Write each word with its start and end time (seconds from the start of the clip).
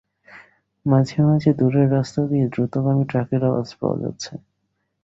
মাঝে-মাঝে 0.85 1.51
দূরের 1.53 1.87
রাস্তা 1.91 2.21
দিয়ে 2.27 2.45
দ্রুতগামী 2.47 3.03
ট্রাকের 3.07 3.41
আওয়াজ 3.43 3.67
পাওয়া 3.79 3.97
যাচ্ছে। 3.99 4.31